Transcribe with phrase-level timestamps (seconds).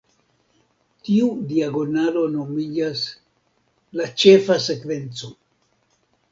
[1.09, 3.05] Tiu diagonalo nomiĝas
[4.01, 5.35] "la ĉefa sekvenco".